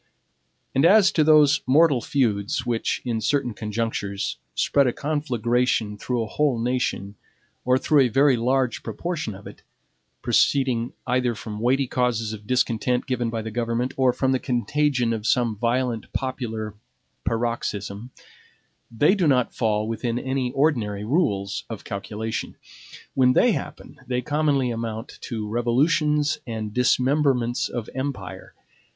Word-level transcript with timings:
And 0.73 0.83
as 0.83 1.11
to 1.11 1.23
those 1.23 1.61
mortal 1.67 2.01
feuds 2.01 2.65
which, 2.65 3.03
in 3.05 3.21
certain 3.21 3.53
conjunctures, 3.53 4.39
spread 4.55 4.87
a 4.87 4.93
conflagration 4.93 5.95
through 5.95 6.23
a 6.23 6.27
whole 6.27 6.57
nation, 6.57 7.13
or 7.65 7.77
through 7.77 7.99
a 7.99 8.07
very 8.07 8.35
large 8.35 8.81
proportion 8.81 9.35
of 9.35 9.45
it, 9.45 9.61
proceeding 10.23 10.93
either 11.05 11.35
from 11.35 11.59
weighty 11.59 11.85
causes 11.85 12.33
of 12.33 12.47
discontent 12.47 13.05
given 13.05 13.29
by 13.29 13.43
the 13.43 13.51
government 13.51 13.93
or 13.95 14.11
from 14.11 14.31
the 14.31 14.39
contagion 14.39 15.13
of 15.13 15.27
some 15.27 15.55
violent 15.55 16.11
popular 16.13 16.73
paroxysm, 17.23 18.09
they 18.89 19.13
do 19.13 19.27
not 19.27 19.53
fall 19.53 19.87
within 19.87 20.17
any 20.17 20.51
ordinary 20.53 21.03
rules 21.05 21.63
of 21.69 21.83
calculation. 21.83 22.55
When 23.13 23.33
they 23.33 23.51
happen, 23.51 23.99
they 24.07 24.23
commonly 24.23 24.71
amount 24.71 25.19
to 25.29 25.47
revolutions 25.47 26.39
and 26.47 26.73
dismemberments 26.73 27.69
of 27.69 27.87
empire. 27.93 28.55